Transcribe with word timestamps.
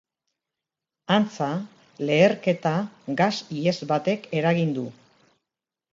Antza, 1.15 1.49
leherketa 2.09 2.73
gas-ihes 3.21 3.77
batek 3.93 4.29
eragin 4.41 4.77
du. 4.79 4.91